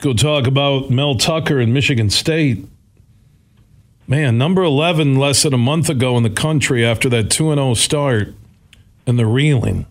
go 0.00 0.12
talk 0.12 0.46
about 0.46 0.90
Mel 0.90 1.16
Tucker 1.16 1.60
and 1.60 1.72
Michigan 1.72 2.10
State. 2.10 2.66
Man, 4.06 4.38
number 4.38 4.62
11 4.62 5.16
less 5.16 5.42
than 5.42 5.54
a 5.54 5.58
month 5.58 5.88
ago 5.88 6.16
in 6.16 6.22
the 6.22 6.30
country 6.30 6.84
after 6.84 7.08
that 7.10 7.30
2 7.30 7.54
0 7.54 7.74
start, 7.74 8.34
and 9.06 9.18
they're 9.18 9.26
reeling. 9.26 9.86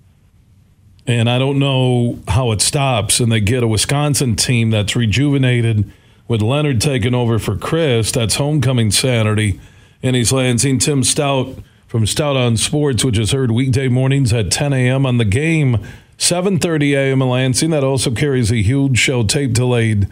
And 1.07 1.29
I 1.29 1.39
don't 1.39 1.57
know 1.57 2.19
how 2.27 2.51
it 2.51 2.61
stops. 2.61 3.19
And 3.19 3.31
they 3.31 3.39
get 3.39 3.63
a 3.63 3.67
Wisconsin 3.67 4.35
team 4.35 4.69
that's 4.69 4.95
rejuvenated 4.95 5.91
with 6.27 6.41
Leonhard 6.41 6.81
taking 6.81 7.15
over 7.15 7.39
for 7.39 7.55
Chryst. 7.55 8.13
That's 8.13 8.35
homecoming 8.35 8.91
Saturday 8.91 9.59
in 10.01 10.15
East 10.15 10.31
Lansing. 10.31 10.77
Tim 10.79 11.01
Staudt 11.01 11.63
from 11.87 12.05
Staudt 12.05 12.35
on 12.35 12.57
Sports, 12.57 13.03
which 13.03 13.17
is 13.17 13.31
heard 13.31 13.49
weekday 13.49 13.87
mornings 13.87 14.31
at 14.31 14.51
10 14.51 14.73
a.m. 14.73 15.07
on 15.07 15.17
the 15.17 15.25
game, 15.25 15.79
7:30 16.19 16.91
a.m. 16.95 17.21
in 17.21 17.29
Lansing. 17.29 17.69
That 17.71 17.83
also 17.83 18.11
carries 18.11 18.51
a 18.51 18.61
huge 18.61 18.99
show 18.99 19.23
tape 19.23 19.53
delayed 19.53 20.07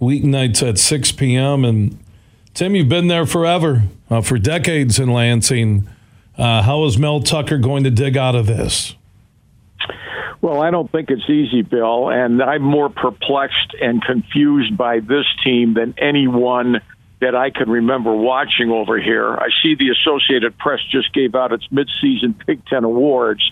weeknights 0.00 0.66
at 0.66 0.78
6 0.78 1.12
p.m. 1.12 1.64
And 1.64 1.98
Tim, 2.54 2.74
you've 2.74 2.88
been 2.88 3.08
there 3.08 3.26
forever, 3.26 3.84
uh, 4.10 4.22
for 4.22 4.38
decades 4.38 4.98
in 4.98 5.10
Lansing. 5.10 5.88
Uh, 6.36 6.62
how 6.62 6.84
is 6.84 6.98
Mel 6.98 7.20
Tucker 7.20 7.58
going 7.58 7.84
to 7.84 7.90
dig 7.90 8.16
out 8.16 8.34
of 8.34 8.46
this? 8.46 8.96
Well, 10.40 10.62
I 10.62 10.70
don't 10.70 10.90
think 10.90 11.10
it's 11.10 11.28
easy, 11.28 11.60
Bill, 11.60 12.08
and 12.08 12.42
I'm 12.42 12.62
more 12.62 12.88
perplexed 12.88 13.74
and 13.80 14.02
confused 14.02 14.74
by 14.74 15.00
this 15.00 15.26
team 15.44 15.74
than 15.74 15.94
anyone 15.98 16.80
that 17.20 17.34
I 17.34 17.50
can 17.50 17.68
remember 17.68 18.14
watching 18.14 18.70
over 18.70 18.98
here. 18.98 19.36
I 19.36 19.48
see 19.62 19.74
the 19.74 19.90
Associated 19.90 20.56
Press 20.56 20.80
just 20.90 21.12
gave 21.12 21.34
out 21.34 21.52
its 21.52 21.66
midseason 21.68 22.34
Big 22.46 22.64
Ten 22.66 22.82
awards, 22.82 23.42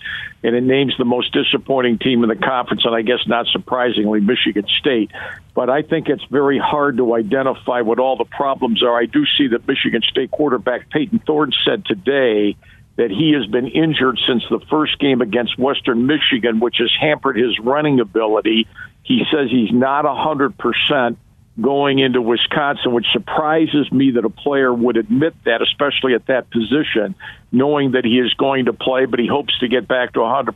and 0.43 0.55
it 0.55 0.63
names 0.63 0.95
the 0.97 1.05
most 1.05 1.31
disappointing 1.33 1.99
team 1.99 2.23
in 2.23 2.29
the 2.29 2.35
conference, 2.35 2.83
and 2.85 2.95
I 2.95 3.03
guess 3.03 3.19
not 3.27 3.45
surprisingly, 3.47 4.21
Michigan 4.21 4.65
State. 4.79 5.11
But 5.53 5.69
I 5.69 5.83
think 5.83 6.09
it's 6.09 6.23
very 6.31 6.57
hard 6.57 6.97
to 6.97 7.13
identify 7.13 7.81
what 7.81 7.99
all 7.99 8.17
the 8.17 8.25
problems 8.25 8.81
are. 8.81 8.99
I 8.99 9.05
do 9.05 9.25
see 9.37 9.49
that 9.49 9.67
Michigan 9.67 10.01
State 10.01 10.31
quarterback 10.31 10.89
Payton 10.89 11.19
Thorne 11.27 11.51
said 11.63 11.85
today 11.85 12.55
that 12.95 13.11
he 13.11 13.33
has 13.33 13.45
been 13.45 13.67
injured 13.67 14.19
since 14.27 14.43
the 14.49 14.59
first 14.69 14.99
game 14.99 15.21
against 15.21 15.59
Western 15.59 16.07
Michigan, 16.07 16.59
which 16.59 16.77
has 16.79 16.91
hampered 16.99 17.37
his 17.37 17.57
running 17.59 17.99
ability. 17.99 18.67
He 19.03 19.23
says 19.31 19.49
he's 19.51 19.71
not 19.71 20.05
a 20.05 20.09
100% 20.09 21.15
going 21.61 21.99
into 21.99 22.21
Wisconsin, 22.21 22.93
which 22.93 23.07
surprises 23.11 23.91
me 23.91 24.11
that 24.11 24.25
a 24.25 24.29
player 24.29 24.73
would 24.73 24.97
admit 24.97 25.33
that, 25.45 25.61
especially 25.61 26.13
at 26.13 26.25
that 26.27 26.49
position, 26.51 27.15
knowing 27.51 27.91
that 27.91 28.05
he 28.05 28.19
is 28.19 28.33
going 28.35 28.65
to 28.65 28.73
play, 28.73 29.05
but 29.05 29.19
he 29.19 29.27
hopes 29.27 29.57
to 29.59 29.67
get 29.67 29.87
back 29.87 30.13
to 30.13 30.19
100% 30.19 30.53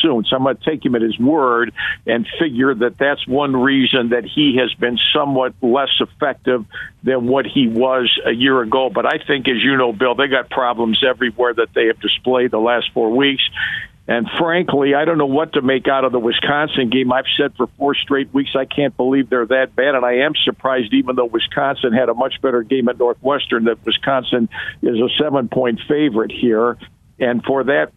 soon. 0.00 0.24
So 0.24 0.36
I'm 0.36 0.42
going 0.42 0.56
to 0.56 0.64
take 0.64 0.84
him 0.84 0.94
at 0.94 1.02
his 1.02 1.18
word 1.18 1.72
and 2.06 2.26
figure 2.38 2.74
that 2.74 2.98
that's 2.98 3.26
one 3.26 3.54
reason 3.54 4.10
that 4.10 4.24
he 4.24 4.56
has 4.60 4.72
been 4.74 4.98
somewhat 5.12 5.54
less 5.62 5.92
effective 6.00 6.64
than 7.02 7.26
what 7.26 7.46
he 7.46 7.68
was 7.68 8.18
a 8.24 8.32
year 8.32 8.60
ago. 8.62 8.90
But 8.90 9.06
I 9.06 9.18
think, 9.24 9.48
as 9.48 9.62
you 9.62 9.76
know, 9.76 9.92
Bill, 9.92 10.14
they 10.14 10.28
got 10.28 10.50
problems 10.50 11.02
everywhere 11.06 11.54
that 11.54 11.68
they 11.74 11.86
have 11.86 12.00
displayed 12.00 12.50
the 12.50 12.58
last 12.58 12.90
four 12.92 13.10
weeks. 13.14 13.42
And 14.10 14.26
frankly, 14.40 14.96
I 14.96 15.04
don't 15.04 15.18
know 15.18 15.26
what 15.26 15.52
to 15.52 15.62
make 15.62 15.86
out 15.86 16.04
of 16.04 16.10
the 16.10 16.18
Wisconsin 16.18 16.90
game. 16.90 17.12
I've 17.12 17.26
said 17.36 17.54
for 17.56 17.68
four 17.78 17.94
straight 17.94 18.34
weeks 18.34 18.50
I 18.56 18.64
can't 18.64 18.96
believe 18.96 19.30
they're 19.30 19.46
that 19.46 19.76
bad, 19.76 19.94
and 19.94 20.04
I 20.04 20.24
am 20.24 20.32
surprised, 20.44 20.92
even 20.92 21.14
though 21.14 21.26
Wisconsin 21.26 21.92
had 21.92 22.08
a 22.08 22.14
much 22.14 22.42
better 22.42 22.64
game 22.64 22.88
at 22.88 22.98
Northwestern, 22.98 23.66
that 23.66 23.86
Wisconsin 23.86 24.48
is 24.82 24.96
a 24.98 25.08
seven-point 25.22 25.82
favorite 25.86 26.32
here. 26.32 26.76
And 27.20 27.44
for 27.44 27.62
that 27.62 27.92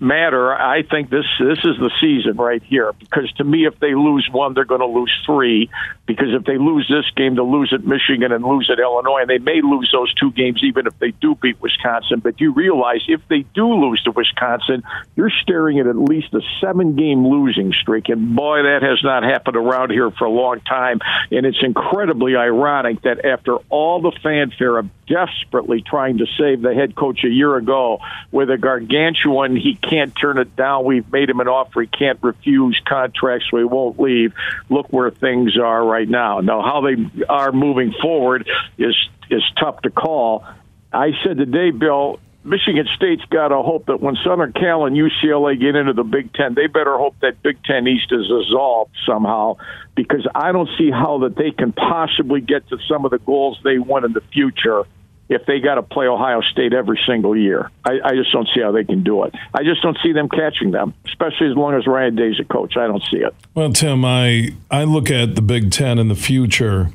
matter, 0.00 0.54
I 0.54 0.82
think 0.82 1.10
this 1.10 1.26
this 1.38 1.58
is 1.58 1.76
the 1.78 1.90
season 2.00 2.36
right 2.36 2.62
here. 2.62 2.92
Because 2.92 3.30
to 3.32 3.44
me, 3.44 3.66
if 3.66 3.78
they 3.80 3.94
lose 3.94 4.28
one, 4.30 4.54
they're 4.54 4.64
going 4.64 4.80
to 4.80 4.86
lose 4.86 5.12
three. 5.26 5.68
Because 6.06 6.28
if 6.30 6.44
they 6.44 6.58
lose 6.58 6.86
this 6.88 7.04
game, 7.16 7.34
they'll 7.34 7.50
lose 7.50 7.72
at 7.72 7.84
Michigan 7.84 8.32
and 8.32 8.44
lose 8.44 8.70
at 8.70 8.78
Illinois, 8.78 9.20
and 9.22 9.30
they 9.30 9.38
may 9.38 9.60
lose 9.62 9.90
those 9.92 10.12
two 10.14 10.32
games 10.32 10.60
even 10.62 10.86
if 10.86 10.98
they 10.98 11.10
do 11.10 11.34
beat 11.34 11.60
Wisconsin. 11.60 12.20
But 12.20 12.40
you 12.40 12.52
realize 12.52 13.02
if 13.08 13.20
they 13.28 13.44
do 13.54 13.72
lose 13.72 14.02
to 14.04 14.10
Wisconsin, 14.10 14.82
you're 15.16 15.32
staring 15.42 15.78
at 15.78 15.86
at 15.86 15.96
least 15.96 16.34
a 16.34 16.40
seven-game 16.60 17.26
losing 17.26 17.72
streak, 17.72 18.08
and 18.08 18.34
boy, 18.34 18.62
that 18.62 18.82
has 18.82 19.02
not 19.02 19.22
happened 19.22 19.56
around 19.56 19.90
here 19.90 20.10
for 20.10 20.26
a 20.26 20.30
long 20.30 20.60
time. 20.60 21.00
And 21.30 21.46
it's 21.46 21.62
incredibly 21.62 22.36
ironic 22.36 23.02
that 23.02 23.24
after 23.24 23.56
all 23.68 24.00
the 24.00 24.12
fanfare 24.22 24.78
of 24.78 24.88
desperately 25.06 25.82
trying 25.82 26.18
to 26.18 26.26
save 26.38 26.62
the 26.62 26.72
head 26.72 26.94
coach 26.94 27.24
a 27.24 27.28
year 27.28 27.56
ago 27.56 27.98
with 28.30 28.48
a 28.50 28.56
gargantuan, 28.56 29.39
he 29.56 29.74
can't 29.74 30.14
turn 30.14 30.38
it 30.38 30.56
down. 30.56 30.84
We've 30.84 31.10
made 31.10 31.30
him 31.30 31.40
an 31.40 31.48
offer 31.48 31.82
he 31.82 31.86
can't 31.86 32.18
refuse, 32.22 32.80
contracts 32.86 33.46
so 33.50 33.58
he 33.58 33.64
won't 33.64 33.98
leave. 33.98 34.32
Look 34.68 34.92
where 34.92 35.10
things 35.10 35.56
are 35.58 35.84
right 35.84 36.08
now. 36.08 36.40
Now, 36.40 36.62
how 36.62 36.80
they 36.82 37.24
are 37.28 37.52
moving 37.52 37.92
forward 38.00 38.48
is 38.78 38.96
is 39.30 39.42
tough 39.58 39.82
to 39.82 39.90
call. 39.90 40.44
I 40.92 41.10
said 41.22 41.38
today, 41.38 41.70
Bill, 41.70 42.18
Michigan 42.42 42.88
State's 42.96 43.24
got 43.26 43.48
to 43.48 43.62
hope 43.62 43.86
that 43.86 44.00
when 44.00 44.16
Southern 44.24 44.52
Cal 44.52 44.86
and 44.86 44.96
UCLA 44.96 45.60
get 45.60 45.76
into 45.76 45.92
the 45.92 46.04
Big 46.04 46.32
Ten, 46.32 46.54
they 46.54 46.66
better 46.66 46.96
hope 46.96 47.14
that 47.20 47.42
Big 47.42 47.62
Ten 47.64 47.86
East 47.86 48.10
is 48.10 48.26
dissolved 48.26 48.92
somehow, 49.06 49.56
because 49.94 50.26
I 50.34 50.52
don't 50.52 50.68
see 50.78 50.90
how 50.90 51.18
that 51.18 51.36
they 51.36 51.50
can 51.50 51.72
possibly 51.72 52.40
get 52.40 52.66
to 52.70 52.78
some 52.88 53.04
of 53.04 53.10
the 53.10 53.18
goals 53.18 53.58
they 53.62 53.78
want 53.78 54.04
in 54.04 54.14
the 54.14 54.22
future 54.32 54.84
if 55.30 55.46
they 55.46 55.60
got 55.60 55.76
to 55.76 55.82
play 55.82 56.08
Ohio 56.08 56.40
State 56.40 56.72
every 56.72 57.00
single 57.06 57.36
year. 57.36 57.70
I, 57.84 58.00
I 58.04 58.14
just 58.16 58.32
don't 58.32 58.48
see 58.52 58.60
how 58.60 58.72
they 58.72 58.84
can 58.84 59.04
do 59.04 59.22
it. 59.22 59.34
I 59.54 59.62
just 59.62 59.80
don't 59.80 59.96
see 60.02 60.12
them 60.12 60.28
catching 60.28 60.72
them, 60.72 60.92
especially 61.06 61.48
as 61.48 61.56
long 61.56 61.74
as 61.74 61.86
Ryan 61.86 62.16
Day's 62.16 62.40
a 62.40 62.44
coach. 62.44 62.76
I 62.76 62.88
don't 62.88 63.02
see 63.10 63.18
it. 63.18 63.34
Well, 63.54 63.72
Tim, 63.72 64.04
I 64.04 64.50
I 64.70 64.84
look 64.84 65.08
at 65.10 65.36
the 65.36 65.42
Big 65.42 65.70
Ten 65.70 65.98
in 65.98 66.08
the 66.08 66.16
future. 66.16 66.90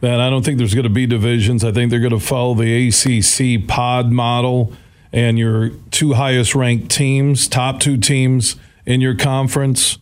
That 0.00 0.20
I 0.20 0.28
don't 0.28 0.44
think 0.44 0.58
there's 0.58 0.74
going 0.74 0.84
to 0.84 0.90
be 0.90 1.06
divisions. 1.06 1.64
I 1.64 1.72
think 1.72 1.90
they're 1.90 2.00
going 2.00 2.10
to 2.10 2.20
follow 2.20 2.54
the 2.54 2.88
ACC 2.88 3.66
pod 3.66 4.10
model, 4.10 4.74
and 5.12 5.38
your 5.38 5.70
two 5.90 6.14
highest 6.14 6.54
ranked 6.54 6.90
teams, 6.90 7.48
top 7.48 7.80
two 7.80 7.96
teams 7.96 8.56
in 8.84 9.00
your 9.00 9.14
conference. 9.14 9.98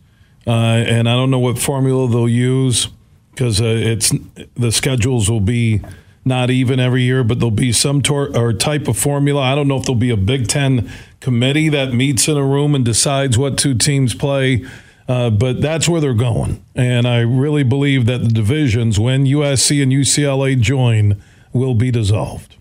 Uh, 0.47 0.51
and 0.51 1.07
I 1.07 1.13
don't 1.13 1.29
know 1.29 1.39
what 1.39 1.59
formula 1.59 2.09
they'll 2.09 2.27
use 2.27 2.87
because 3.31 3.61
uh, 3.61 3.65
it's 3.65 4.11
the 4.55 4.71
schedules 4.71 5.29
will 5.29 5.39
be 5.39 5.81
not 6.29 6.49
even 6.49 6.79
every 6.79 7.03
year, 7.03 7.25
but 7.25 7.39
there'll 7.39 7.51
be 7.51 7.73
some 7.73 8.01
tor- 8.01 8.35
or 8.37 8.53
type 8.53 8.87
of 8.87 8.97
formula. 8.97 9.41
I 9.41 9.55
don't 9.55 9.67
know 9.67 9.75
if 9.75 9.83
there'll 9.83 9.99
be 9.99 10.11
a 10.11 10.17
Big 10.17 10.47
Ten 10.47 10.89
committee 11.19 11.67
that 11.67 11.93
meets 11.93 12.29
in 12.29 12.37
a 12.37 12.45
room 12.45 12.73
and 12.73 12.85
decides 12.85 13.37
what 13.37 13.57
two 13.57 13.73
teams 13.73 14.13
play. 14.13 14.65
Uh, 15.09 15.31
but 15.31 15.59
that's 15.59 15.89
where 15.89 15.99
they're 15.99 16.13
going. 16.13 16.63
And 16.75 17.07
I 17.07 17.21
really 17.21 17.63
believe 17.63 18.05
that 18.05 18.19
the 18.19 18.29
divisions, 18.29 18.99
when 18.99 19.25
USC 19.25 19.81
and 19.81 19.91
UCLA 19.91 20.59
join, 20.61 21.19
will 21.51 21.73
be 21.73 21.89
dissolved. 21.89 22.57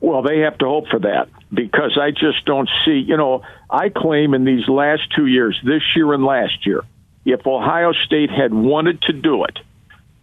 Well, 0.00 0.20
they 0.20 0.40
have 0.40 0.58
to 0.58 0.66
hope 0.66 0.88
for 0.88 1.00
that 1.00 1.28
because 1.52 1.98
I 2.00 2.10
just 2.10 2.44
don't 2.44 2.68
see, 2.84 2.98
you 2.98 3.16
know, 3.16 3.42
I 3.70 3.88
claim 3.88 4.34
in 4.34 4.44
these 4.44 4.68
last 4.68 5.02
two 5.16 5.26
years, 5.26 5.58
this 5.64 5.82
year 5.96 6.12
and 6.12 6.24
last 6.24 6.66
year, 6.66 6.82
if 7.24 7.46
Ohio 7.46 7.92
State 8.06 8.30
had 8.30 8.52
wanted 8.52 9.02
to 9.02 9.12
do 9.14 9.44
it, 9.44 9.58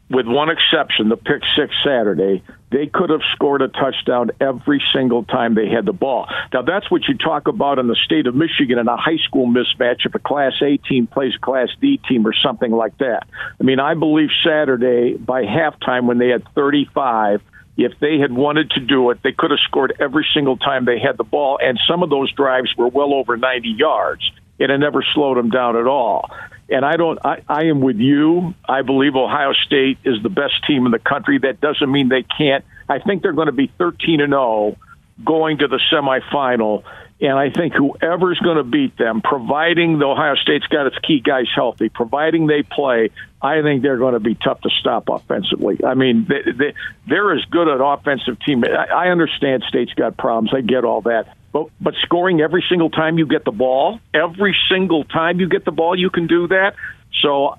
with 0.09 0.27
one 0.27 0.49
exception, 0.49 1.09
the 1.09 1.17
pick 1.17 1.41
six 1.55 1.73
Saturday, 1.83 2.43
they 2.71 2.85
could 2.87 3.09
have 3.09 3.21
scored 3.33 3.61
a 3.61 3.67
touchdown 3.67 4.31
every 4.39 4.81
single 4.93 5.23
time 5.23 5.55
they 5.55 5.67
had 5.67 5.85
the 5.85 5.93
ball. 5.93 6.27
Now, 6.53 6.61
that's 6.61 6.91
what 6.91 7.07
you 7.07 7.17
talk 7.17 7.47
about 7.47 7.79
in 7.79 7.87
the 7.87 7.95
state 7.95 8.27
of 8.27 8.35
Michigan 8.35 8.77
in 8.77 8.87
a 8.87 8.97
high 8.97 9.17
school 9.25 9.47
mismatch 9.47 10.05
if 10.05 10.13
a 10.13 10.19
Class 10.19 10.53
A 10.61 10.77
team 10.77 11.07
plays 11.07 11.33
a 11.35 11.39
Class 11.39 11.69
D 11.81 11.99
team 12.07 12.27
or 12.27 12.33
something 12.33 12.71
like 12.71 12.97
that. 12.99 13.27
I 13.59 13.63
mean, 13.63 13.79
I 13.79 13.95
believe 13.95 14.29
Saturday 14.43 15.17
by 15.17 15.43
halftime 15.43 16.05
when 16.05 16.19
they 16.19 16.29
had 16.29 16.47
35, 16.53 17.41
if 17.77 17.93
they 17.99 18.19
had 18.19 18.31
wanted 18.31 18.71
to 18.71 18.79
do 18.79 19.09
it, 19.09 19.21
they 19.23 19.31
could 19.31 19.51
have 19.51 19.59
scored 19.61 19.97
every 19.99 20.25
single 20.33 20.57
time 20.57 20.85
they 20.85 20.99
had 20.99 21.17
the 21.17 21.23
ball, 21.23 21.59
and 21.61 21.79
some 21.87 22.03
of 22.03 22.09
those 22.09 22.31
drives 22.31 22.73
were 22.77 22.87
well 22.87 23.13
over 23.13 23.37
90 23.37 23.69
yards. 23.69 24.21
And 24.59 24.69
it 24.69 24.69
had 24.69 24.79
never 24.79 25.03
slowed 25.13 25.37
them 25.37 25.49
down 25.49 25.75
at 25.75 25.87
all. 25.87 26.29
And 26.69 26.83
I 26.83 26.95
don't. 26.95 27.19
I, 27.23 27.41
I 27.47 27.65
am 27.65 27.79
with 27.79 27.97
you. 27.97 28.55
I 28.67 28.81
believe 28.81 29.15
Ohio 29.15 29.53
State 29.53 29.99
is 30.03 30.21
the 30.23 30.29
best 30.29 30.65
team 30.65 30.85
in 30.85 30.91
the 30.91 30.99
country. 30.99 31.37
That 31.37 31.61
doesn't 31.61 31.91
mean 31.91 32.09
they 32.09 32.23
can't. 32.23 32.65
I 32.89 32.99
think 32.99 33.21
they're 33.21 33.33
going 33.33 33.47
to 33.47 33.51
be 33.51 33.71
13 33.77 34.21
and 34.21 34.31
0 34.31 34.77
going 35.23 35.59
to 35.59 35.67
the 35.67 35.79
semifinal. 35.91 36.83
And 37.21 37.39
I 37.39 37.49
think 37.49 37.73
whoever's 37.73 38.39
going 38.39 38.57
to 38.57 38.63
beat 38.63 38.97
them, 38.97 39.21
providing 39.21 39.99
the 39.99 40.05
Ohio 40.05 40.35
State's 40.35 40.67
got 40.67 40.85
its 40.85 40.97
key 40.99 41.21
guys 41.21 41.45
healthy, 41.55 41.87
providing 41.87 42.47
they 42.47 42.61
play, 42.61 43.11
I 43.41 43.61
think 43.61 43.83
they're 43.83 43.97
going 43.97 44.15
to 44.15 44.19
be 44.19 44.35
tough 44.35 44.59
to 44.61 44.69
stop 44.81 45.07
offensively. 45.07 45.79
I 45.85 45.93
mean, 45.93 46.25
they, 46.27 46.51
they, 46.51 46.73
they're 47.07 47.33
as 47.33 47.45
good 47.45 47.69
an 47.69 47.79
offensive 47.79 48.37
team. 48.41 48.65
I, 48.65 49.05
I 49.05 49.07
understand 49.11 49.63
State's 49.69 49.93
got 49.93 50.17
problems. 50.17 50.51
I 50.53 50.59
get 50.59 50.83
all 50.83 51.01
that. 51.01 51.37
But 51.55 51.67
but 51.79 51.93
scoring 52.01 52.41
every 52.41 52.65
single 52.67 52.89
time 52.89 53.17
you 53.17 53.25
get 53.25 53.45
the 53.45 53.51
ball, 53.53 54.01
every 54.13 54.53
single 54.69 55.05
time 55.05 55.39
you 55.39 55.47
get 55.47 55.63
the 55.63 55.71
ball, 55.71 55.97
you 55.97 56.09
can 56.09 56.27
do 56.27 56.49
that. 56.49 56.75
So 57.21 57.57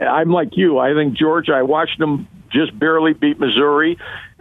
I'm 0.00 0.32
like 0.32 0.56
you. 0.56 0.80
I 0.80 0.94
think 0.94 1.16
Georgia. 1.16 1.52
I 1.52 1.62
watched 1.62 1.96
them 2.00 2.26
just 2.50 2.76
barely 2.76 3.12
beat 3.12 3.38
Missouri. 3.38 3.98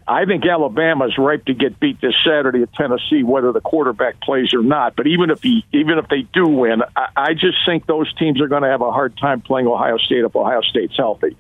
I 0.07 0.25
think 0.25 0.43
Alabama's 0.43 1.19
ripe 1.19 1.45
to 1.45 1.53
get 1.53 1.79
beat 1.79 2.01
this 2.01 2.15
Saturday 2.25 2.63
at 2.63 2.73
Tennessee, 2.73 3.21
whether 3.21 3.51
the 3.51 3.61
quarterback 3.61 4.21
plays 4.21 4.55
or 4.55 4.63
not. 4.63 4.95
But 4.95 5.05
even 5.05 5.29
if 5.29 5.43
he, 5.43 5.63
even 5.71 5.99
if 5.99 6.07
they 6.07 6.23
do 6.33 6.47
win, 6.47 6.81
I, 6.95 7.07
I 7.15 7.33
just 7.33 7.57
think 7.63 7.85
those 7.85 8.11
teams 8.15 8.41
are 8.41 8.47
going 8.47 8.63
to 8.63 8.69
have 8.69 8.81
a 8.81 8.91
hard 8.91 9.15
time 9.17 9.41
playing 9.41 9.67
Ohio 9.67 9.97
State 9.97 10.25
if 10.25 10.35
Ohio 10.35 10.61
State's 10.61 10.97
healthy. 10.97 11.37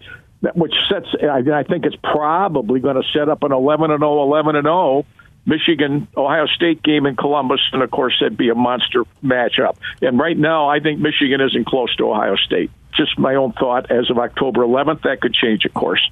which 0.53 0.75
sets. 0.87 1.07
I 1.19 1.63
think 1.63 1.87
it's 1.87 1.97
probably 2.03 2.79
going 2.79 3.01
to 3.01 3.07
set 3.11 3.27
up 3.27 3.41
an 3.41 3.51
11 3.51 3.89
and 3.89 4.01
0, 4.01 4.21
11 4.21 4.55
and 4.55 4.65
0 4.65 5.05
Michigan 5.45 6.07
Ohio 6.17 6.47
State 6.47 6.81
game 6.81 7.05
in 7.05 7.15
Columbus, 7.15 7.61
and 7.71 7.83
of 7.83 7.91
course 7.91 8.15
that'd 8.19 8.37
be 8.37 8.49
a 8.49 8.55
monster 8.55 9.03
matchup. 9.23 9.77
And 10.01 10.17
right 10.17 10.37
now, 10.37 10.67
I 10.67 10.79
think 10.79 10.99
Michigan 10.99 11.41
isn't 11.41 11.65
close 11.65 11.95
to 11.97 12.09
Ohio 12.09 12.35
State. 12.35 12.71
Just 12.93 13.19
my 13.19 13.35
own 13.35 13.51
thought. 13.53 13.91
As 13.91 14.09
of 14.09 14.17
October 14.17 14.61
11th, 14.61 15.03
that 15.03 15.21
could 15.21 15.33
change, 15.33 15.65
of 15.65 15.73
course. 15.73 16.09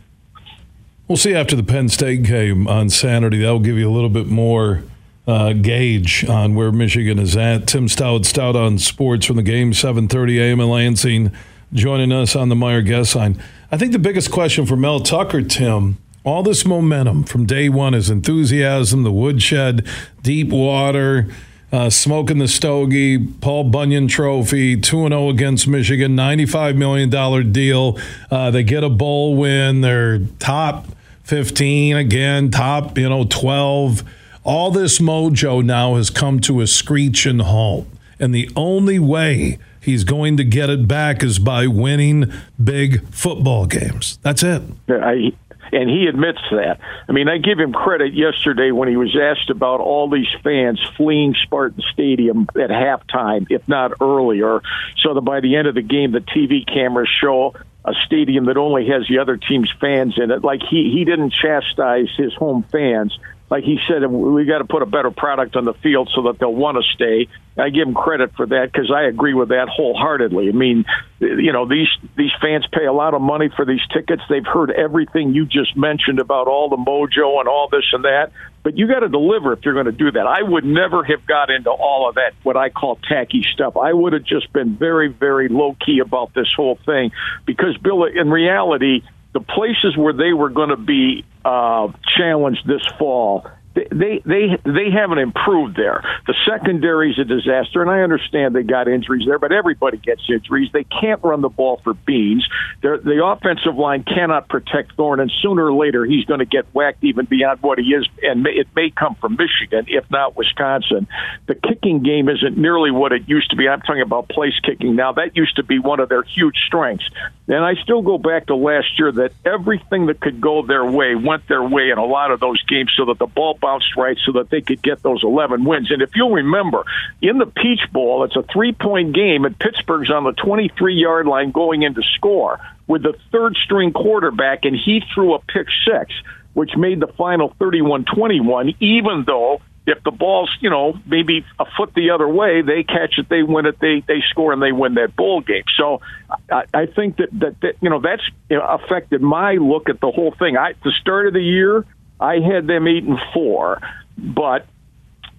We'll 1.08 1.18
see 1.18 1.34
after 1.34 1.56
the 1.56 1.64
Penn 1.64 1.90
State 1.90 2.24
game 2.24 2.68
on 2.68 2.90
Saturday. 2.90 3.40
That'll 3.40 3.60
give 3.60 3.78
you 3.78 3.90
a 3.90 3.92
little 3.92 4.10
bit 4.10 4.28
more 4.28 4.84
uh, 5.28 5.54
gauge 5.54 6.26
on 6.26 6.56
where 6.56 6.72
Michigan 6.72 7.20
is 7.20 7.36
at. 7.36 7.68
Tim 7.68 7.88
Staudt, 7.88 8.26
Stout 8.26 8.56
on 8.56 8.78
Sports 8.78 9.26
from 9.26 9.38
the 9.38 9.44
game, 9.44 9.72
7:30 9.72 10.40
a.m. 10.40 10.60
in 10.60 10.70
Lansing, 10.70 11.32
joining 11.74 12.12
us 12.12 12.36
on 12.36 12.50
the 12.50 12.56
Meijer 12.56 12.86
guest 12.86 13.16
line. 13.16 13.42
I 13.72 13.78
think 13.78 13.92
the 13.92 14.00
biggest 14.00 14.32
question 14.32 14.66
for 14.66 14.76
Mel 14.76 15.00
Tucker, 15.00 15.42
Tim, 15.42 15.98
all 16.24 16.44
this 16.44 16.66
momentum 16.66 17.24
from 17.24 17.46
day 17.46 17.70
one, 17.70 17.94
is 17.94 18.10
enthusiasm, 18.10 19.04
the 19.04 19.12
woodshed, 19.12 19.88
deep 20.22 20.50
water, 20.50 21.28
uh, 21.72 21.90
smoking 21.90 22.38
the 22.38 22.48
stogie, 22.48 23.18
Paul 23.18 23.66
Bunyan 23.66 24.08
Trophy, 24.08 24.78
2 24.78 25.08
0 25.08 25.30
against 25.30 25.68
Michigan, 25.68 26.16
$95 26.16 26.76
million 26.76 27.52
deal. 27.52 27.98
Uh, 28.30 28.52
they 28.52 28.64
get 28.64 28.84
a 28.84 28.90
bowl 28.90 29.36
win. 29.36 29.82
They're 29.82 30.20
top 30.38 30.86
15 31.24 31.98
again, 31.98 32.52
top, 32.52 32.98
you 32.98 33.10
know, 33.10 33.26
12. 33.26 34.04
All 34.44 34.72
this 34.72 35.00
mojo 35.00 35.64
now 35.64 35.96
has 35.96 36.10
come 36.10 36.40
to 36.42 36.62
a 36.62 36.68
screeching 36.68 37.40
halt. 37.40 37.88
And 38.20 38.36
the 38.36 38.50
only 38.56 39.00
way 39.00 39.58
he's 39.82 40.04
going 40.04 40.38
to 40.38 40.44
get 40.44 40.70
it 40.70 40.88
back 40.88 41.24
is 41.24 41.40
by 41.40 41.68
winning 41.68 42.32
big 42.62 43.06
football 43.08 43.66
games. 43.66 44.20
That's 44.22 44.44
it. 44.44 44.62
I, 44.88 45.34
and 45.74 45.90
he 45.90 46.08
admits 46.08 46.42
that. 46.52 46.80
I 47.08 47.12
mean, 47.12 47.28
I 47.28 47.38
give 47.38 47.60
him 47.60 47.74
credit 47.74 48.14
yesterday 48.14 48.72
when 48.72 48.90
he 48.90 48.98
was 48.98 49.16
asked 49.16 49.50
about 49.50 49.80
all 49.80 50.10
these 50.10 50.30
fans 50.44 50.80
fleeing 50.96 51.36
Spartan 51.44 51.82
Stadium 51.92 52.48
at 52.56 52.70
halftime, 52.70 53.48
if 53.50 53.68
not 53.68 53.94
earlier, 54.02 54.62
so 54.98 55.14
that 55.14 55.22
by 55.22 55.40
the 55.40 55.56
end 55.56 55.68
of 55.68 55.76
the 55.76 55.82
game, 55.82 56.12
the 56.12 56.20
TV 56.20 56.66
cameras 56.66 57.10
show 57.22 57.54
a 57.86 57.94
stadium 58.06 58.46
that 58.46 58.58
only 58.58 58.88
has 58.88 59.08
the 59.10 59.20
other 59.20 59.38
team's 59.38 59.72
fans 59.82 60.18
in 60.18 60.32
it. 60.32 60.44
Like 60.44 60.62
he 60.62 60.92
he 60.92 61.04
didn't 61.04 61.34
chastise 61.34 62.10
his 62.16 62.34
home 62.34 62.64
fans 62.72 63.18
like 63.54 63.66
he 63.66 63.78
said, 63.88 64.04
we 64.08 64.46
got 64.46 64.58
to 64.58 64.66
put 64.66 64.82
a 64.82 64.88
better 64.88 65.12
product 65.12 65.56
on 65.56 65.64
the 65.64 65.76
field 65.76 66.10
so 66.16 66.24
that 66.24 66.40
they'll 66.40 66.52
want 66.52 66.76
to 66.76 66.94
stay. 66.96 67.28
I 67.56 67.70
give 67.70 67.88
him 67.88 67.94
credit 67.94 68.34
for 68.36 68.48
that 68.48 68.72
because 68.74 68.90
I 68.92 69.04
agree 69.04 69.36
with 69.36 69.50
that 69.50 69.70
wholeheartedly. 69.70 70.50
I 70.50 70.54
mean, 70.54 70.86
you 71.20 71.54
know, 71.54 71.70
these 71.70 71.88
these 72.18 72.32
fans 72.42 72.66
pay 72.72 72.86
a 72.86 72.92
lot 72.92 73.14
of 73.14 73.22
money 73.22 73.52
for 73.56 73.64
these 73.64 73.86
tickets. 73.94 74.24
They've 74.28 74.44
heard 74.44 74.72
everything 74.72 75.36
you 75.36 75.46
just 75.46 75.78
mentioned 75.78 76.18
about 76.20 76.48
all 76.48 76.68
the 76.68 76.78
mojo 76.78 77.40
and 77.40 77.48
all 77.48 77.70
this 77.72 77.86
and 77.94 78.06
that. 78.06 78.32
But 78.64 78.76
you 78.76 78.88
got 78.88 79.02
to 79.02 79.08
deliver 79.08 79.54
if 79.54 79.60
you're 79.64 79.76
going 79.76 79.86
to 79.86 79.92
do 79.92 80.10
that. 80.10 80.26
I 80.26 80.42
would 80.42 80.66
never 80.66 81.04
have 81.04 81.24
got 81.28 81.52
into 81.52 81.70
all 81.70 82.10
of 82.10 82.16
that, 82.16 82.32
what 82.42 82.58
I 82.58 82.72
call 82.72 82.96
tacky 83.08 83.46
stuff. 83.54 83.78
I 83.78 83.94
would 83.94 84.14
have 84.14 84.24
just 84.24 84.52
been 84.52 84.78
very, 84.78 85.10
very 85.10 85.48
low 85.48 85.78
key 85.86 86.00
about 86.00 86.34
this 86.34 86.52
whole 86.58 86.80
thing 86.88 87.12
because, 87.46 87.78
Bill, 87.78 88.06
in 88.06 88.32
reality, 88.32 89.04
the 89.34 89.42
places 89.42 89.96
where 89.96 90.14
they 90.14 90.34
were 90.34 90.50
going 90.50 90.70
to 90.70 90.78
be 90.78 91.24
uh, 91.46 91.92
challenged 92.06 92.68
this 92.68 92.86
fall 92.98 93.48
they 93.76 94.22
they 94.24 94.58
they 94.64 94.92
haven't 94.92 95.18
improved 95.18 95.76
there. 95.76 96.04
The 96.28 96.36
secondary 96.48 97.12
is 97.12 97.20
a 97.20 97.24
disaster, 97.24 97.82
and 97.82 97.90
I 97.90 98.02
understand 98.02 98.56
they 98.56 98.64
got 98.64 98.88
injuries 98.88 99.26
there, 99.26 99.40
but 99.40 99.52
everybody 99.52 99.98
gets 99.98 100.22
injuries. 100.30 100.70
They 100.72 100.84
can't 100.84 101.24
run 101.24 101.42
the 101.42 101.50
ball 101.50 101.82
for 101.84 101.94
beans. 101.94 102.48
They're, 102.82 102.98
the 102.98 103.26
offensive 103.26 103.76
line 103.76 104.04
cannot 104.04 104.48
protect 104.48 104.96
Thorne, 104.96 105.20
and 105.20 105.32
sooner 105.42 105.66
or 105.66 105.74
later 105.74 106.06
he's 106.06 106.26
going 106.26 106.40
to 106.40 106.46
get 106.46 106.66
whacked 106.74 107.04
even 107.04 107.26
beyond 107.26 107.62
what 107.62 107.80
he 107.80 107.86
is, 107.86 108.08
and 108.22 108.46
it 108.46 108.68
may 108.76 108.92
come 108.92 109.16
from 109.16 109.38
Michigan, 109.38 109.86
if 109.88 110.10
not 110.12 110.38
Wisconsin. 110.38 111.08
The 111.48 111.56
kicking 111.56 112.04
game 112.04 112.30
isn't 112.30 112.58
nearly 112.58 112.92
what 112.92 113.12
it 113.12 113.28
used 113.28 113.50
to 113.52 113.56
be. 113.56 113.68
I'm 113.68 113.82
talking 113.82 114.02
about 114.02 114.30
place 114.30 114.58
kicking 114.64 114.96
now. 114.96 115.14
That 115.14 115.36
used 115.36 115.56
to 115.56 115.64
be 115.64 115.80
one 115.80 116.00
of 116.00 116.10
their 116.10 116.24
huge 116.24 116.58
strengths. 116.68 117.10
And 117.48 117.66
I 117.66 117.74
still 117.76 118.02
go 118.02 118.18
back 118.18 118.48
to 118.48 118.56
last 118.56 119.00
year 119.00 119.12
that 119.14 119.34
everything 119.46 120.06
that 120.06 120.22
could 120.22 120.40
go 120.40 120.66
their 120.66 120.86
way 120.86 121.16
went 121.16 121.48
their 121.48 121.64
way 121.64 121.90
in 121.90 121.98
a 121.98 122.06
lot 122.06 122.32
of 122.32 122.40
those 122.40 122.62
games, 122.64 122.92
so 122.96 123.06
that 123.06 123.20
the 123.20 123.26
ball 123.26 123.58
bounced 123.64 123.96
right 123.96 124.18
so 124.26 124.34
that 124.34 124.50
they 124.50 124.62
could 124.62 124.82
get 124.82 125.02
those 125.02 125.24
11 125.24 125.64
wins. 125.64 125.90
And 125.90 126.02
if 126.02 126.12
you'll 126.16 126.32
remember, 126.32 126.84
in 127.22 127.38
the 127.38 127.46
Peach 127.46 127.92
Bowl, 127.92 128.26
it's 128.26 128.36
a 128.36 128.44
three 128.44 128.74
point 128.74 129.16
game, 129.16 129.46
and 129.46 129.58
Pittsburgh's 129.58 130.12
on 130.12 130.26
the 130.26 130.34
23 130.34 130.96
yard 130.96 131.26
line 131.26 131.52
going 131.52 131.84
into 131.84 132.04
score 132.16 132.60
with 132.88 133.04
the 133.04 133.14
third 133.32 133.56
string 133.64 133.94
quarterback, 133.94 134.66
and 134.66 134.76
he 134.76 135.02
threw 135.14 135.34
a 135.34 135.40
pick 135.40 135.68
six, 135.88 136.14
which 136.54 136.72
made 136.76 137.00
the 137.00 137.08
final 137.08 137.56
31 137.58 138.04
21, 138.06 138.76
even 138.82 139.24
though 139.26 139.62
if 139.86 140.02
the 140.04 140.12
ball's 140.12 140.50
you 140.62 140.70
know 140.70 140.98
maybe 141.06 141.46
a 141.60 141.66
foot 141.78 141.94
the 141.94 142.12
other 142.12 142.28
way, 142.28 142.62
they 142.62 142.84
catch 142.84 143.18
it, 143.18 143.28
they 143.30 143.44
win 143.44 143.66
it, 143.66 143.80
they 143.80 144.04
they 144.08 144.22
score, 144.30 144.54
and 144.54 144.62
they 144.62 144.72
win 144.72 144.96
that 144.96 145.16
bowl 145.16 145.42
game. 145.42 145.64
So 145.78 146.02
I, 146.50 146.64
I 146.74 146.86
think 146.86 147.18
that, 147.18 147.30
that 147.40 147.62
that 147.62 147.76
you 147.82 147.90
know 147.90 148.00
that's 148.00 148.24
affected 148.50 149.22
my 149.22 149.54
look 149.54 149.90
at 149.90 150.00
the 150.00 150.12
whole 150.12 150.34
thing. 150.38 150.58
I 150.58 150.74
the 150.84 150.92
start 151.02 151.28
of 151.28 151.34
the 151.34 151.42
year, 151.42 151.86
I 152.24 152.40
had 152.40 152.68
them 152.68 152.88
and 152.88 153.20
four, 153.34 153.82
but 154.18 154.66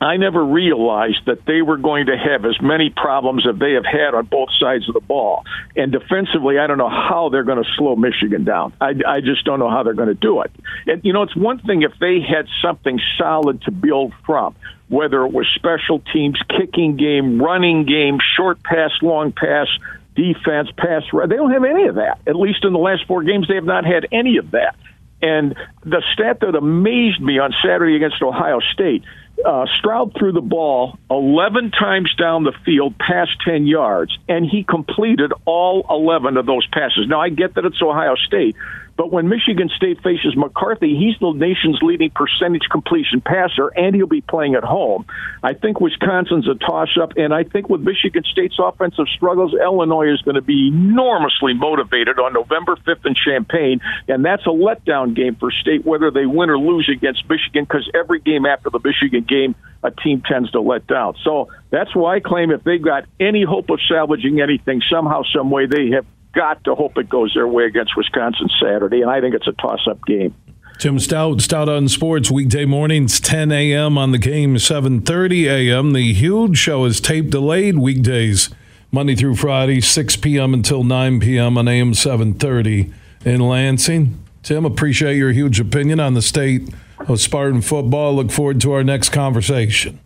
I 0.01 0.19
never 0.19 0.45
realized 0.45 1.25
that 1.27 1.47
they 1.47 1.63
were 1.63 1.79
going 1.79 2.07
to 2.07 2.17
have 2.17 2.45
as 2.45 2.61
many 2.61 2.91
problems 2.91 3.47
as 3.49 3.59
they 3.59 3.73
have 3.73 3.87
had 3.87 4.15
on 4.15 4.27
both 4.27 4.51
sides 4.61 4.87
of 4.87 4.93
the 4.93 5.01
ball. 5.01 5.45
And 5.77 5.93
defensively, 5.93 6.59
I 6.59 6.67
don't 6.67 6.77
know 6.77 6.91
how 6.91 7.31
they're 7.31 7.45
going 7.45 7.63
to 7.63 7.71
slow 7.79 7.97
Michigan 7.97 8.45
down. 8.45 8.75
I, 8.81 8.93
I 9.07 9.21
just 9.21 9.45
don't 9.47 9.61
know 9.61 9.71
how 9.71 9.83
they're 9.83 9.95
going 9.95 10.09
to 10.09 10.15
do 10.15 10.43
it. 10.43 10.51
And, 10.87 11.03
you 11.05 11.15
know, 11.15 11.23
it's 11.23 11.35
one 11.35 11.59
thing 11.61 11.83
if 11.83 11.93
they 12.01 12.21
had 12.21 12.47
something 12.61 13.01
solid 13.19 13.63
to 13.63 13.71
build 13.71 14.13
from, 14.27 14.55
whether 14.89 15.25
it 15.25 15.33
was 15.33 15.47
special 15.55 16.01
teams, 16.13 16.39
kicking 16.51 16.97
game, 16.97 17.41
running 17.41 17.87
game, 17.87 18.19
short 18.37 18.63
pass, 18.63 18.91
long 19.01 19.33
pass, 19.33 19.69
defense, 20.15 20.69
pass. 20.77 21.03
They 21.13 21.37
don't 21.37 21.53
have 21.53 21.65
any 21.65 21.87
of 21.87 21.95
that. 21.95 22.19
At 22.27 22.37
least 22.37 22.65
in 22.65 22.73
the 22.73 22.79
last 22.79 23.07
four 23.07 23.23
games, 23.23 23.49
they 23.49 23.55
have 23.55 23.65
not 23.65 23.87
had 23.87 24.07
any 24.13 24.37
of 24.37 24.51
that. 24.51 24.77
And 25.22 25.55
the 25.84 26.02
stat 26.12 26.40
that 26.40 26.55
amazed 26.55 27.20
me 27.20 27.38
on 27.38 27.55
Saturday 27.62 27.96
against 27.96 28.22
Ohio 28.22 28.61
State 28.72 29.05
uh, 29.44 29.66
Stroud 29.78 30.14
threw 30.19 30.32
the 30.32 30.40
ball 30.40 30.99
11 31.11 31.72
times 31.72 32.14
down 32.14 32.44
the 32.44 32.52
field 32.64 32.96
past 32.99 33.32
10 33.44 33.66
yards, 33.66 34.16
and 34.28 34.46
he 34.49 34.62
completed 34.62 35.32
all 35.44 35.84
11 35.90 36.37
of 36.37 36.46
those 36.46 36.66
passes. 36.69 37.06
Now, 37.08 37.20
I 37.20 37.31
get 37.31 37.55
that 37.55 37.64
it's 37.64 37.81
Ohio 37.82 38.14
State, 38.14 38.56
but 38.96 39.11
when 39.11 39.29
Michigan 39.29 39.69
State 39.75 40.02
faces 40.02 40.37
McCarthy, 40.37 40.97
he's 40.97 41.19
the 41.19 41.33
nation's 41.33 41.80
leading 41.83 42.11
percentage 42.11 42.69
completion 42.71 43.21
passer, 43.21 43.69
and 43.69 43.95
he'll 43.95 44.07
be 44.07 44.21
playing 44.21 44.54
at 44.54 44.62
home. 44.62 45.04
I 45.42 45.54
think 45.54 45.80
Wisconsin's 45.80 46.49
a 46.49 46.54
toss 46.54 46.97
up, 47.00 47.12
and 47.16 47.35
I 47.35 47.42
think 47.45 47.69
with 47.69 47.80
Michigan 47.80 48.23
State's 48.30 48.57
offensive 48.59 49.07
struggles, 49.14 49.52
Illinois 49.54 50.12
is 50.12 50.23
going 50.23 50.37
to 50.37 50.42
be 50.42 50.69
enormously 50.69 51.54
motivated 51.54 52.19
on 52.19 52.33
November 52.33 52.76
5th 52.76 53.04
in 53.04 53.14
Champaign, 53.14 53.80
and 54.09 54.25
that's 54.25 54.47
a 54.47 54.50
letdown 54.50 55.14
game 55.14 55.35
for 55.37 55.50
State, 55.50 55.85
whether 55.85 56.11
they 56.11 56.26
win 56.26 56.50
or 56.50 56.59
lose 56.59 56.88
against 56.90 57.28
Michigan, 57.28 57.64
because 57.64 57.88
every 57.95 58.21
game 58.21 58.47
after 58.47 58.71
the 58.71 58.80
Michigan 58.83 59.25
game, 59.28 59.54
a 59.83 59.90
team 59.90 60.23
tends 60.26 60.50
to 60.52 60.61
let 60.61 60.87
down. 60.87 61.14
So 61.25 61.49
that's 61.71 61.95
why 61.95 62.16
I 62.16 62.21
claim 62.21 62.50
if 62.50 62.64
they've 62.64 62.83
got 62.83 63.04
any 63.21 63.45
hope 63.45 63.69
of 63.71 63.80
salvaging 63.87 64.40
anything, 64.40 64.83
somehow, 64.90 65.23
some 65.35 65.50
way, 65.50 65.66
they 65.66 65.90
have 65.90 66.07
got 66.35 66.62
to 66.64 66.75
hope 66.75 66.99
it 66.99 67.09
goes 67.09 67.33
their 67.35 67.49
way 67.49 67.64
against 67.64 67.97
Wisconsin 67.97 68.49
Saturday, 68.61 69.03
and 69.03 69.11
I 69.11 69.21
think 69.21 69.35
it's 69.35 69.47
a 69.47 69.53
toss-up 69.53 70.05
game. 70.07 70.35
Tim 70.79 70.99
Staudt, 70.99 71.41
Stout 71.41 71.69
on 71.69 71.88
Sports, 71.88 72.31
weekday 72.31 72.64
mornings, 72.64 73.21
10 73.21 73.53
a.m. 73.53 73.97
on 73.97 74.11
the 74.11 74.19
game, 74.19 74.57
7.30 74.57 75.45
a.m. 75.45 75.93
The 75.93 76.12
huge 76.12 76.59
show 76.59 76.85
is 76.85 77.00
tape 77.00 77.31
delayed 77.31 77.79
weekdays, 77.79 78.50
Monday 78.91 79.14
through 79.14 79.37
Friday, 79.37 79.81
6 79.81 80.17
p.m. 80.17 80.53
until 80.53 80.85
9 80.85 81.21
p.m. 81.21 81.57
on 81.57 81.69
AM 81.69 81.95
730 81.95 82.93
in 83.25 83.41
Lansing. 83.41 84.23
Tim, 84.43 84.64
appreciate 84.64 85.17
your 85.17 85.33
huge 85.33 85.59
opinion 85.59 86.00
on 86.00 86.14
the 86.14 86.23
state 86.23 86.69
of 87.09 87.21
Spartan 87.21 87.62
football. 87.62 88.17
Look 88.17 88.31
forward 88.31 88.61
to 88.61 88.73
our 88.73 88.85
next 88.85 89.09
conversation. 89.09 90.00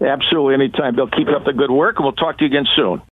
Absolutely, 0.00 0.54
anytime. 0.54 0.96
They'll 0.96 1.08
keep 1.08 1.28
up 1.28 1.44
the 1.44 1.52
good 1.52 1.70
work, 1.70 1.96
and 1.96 2.04
we'll 2.04 2.12
talk 2.12 2.38
to 2.38 2.44
you 2.44 2.50
again 2.50 2.66
soon. 2.76 3.02